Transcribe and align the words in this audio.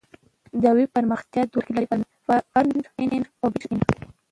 د 0.61 0.63
ویب 0.75 0.89
پراختیا 0.95 1.41
دوه 1.45 1.55
برخې 1.65 1.73
لري: 1.75 1.87
فرنټ 2.51 2.85
اینډ 2.99 3.25
او 3.41 3.47
بیک 3.53 3.63
اینډ. 3.69 3.83